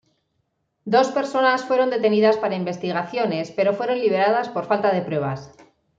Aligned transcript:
Dos 0.83 1.09
personas 1.09 1.63
fueron 1.65 1.91
detenidas 1.91 2.35
para 2.37 2.55
investigaciones, 2.55 3.51
pero 3.51 3.75
fueron 3.75 3.99
liberadas 3.99 4.49
por 4.49 4.65
falta 4.65 4.91
de 4.91 5.03
pruebas. 5.03 5.51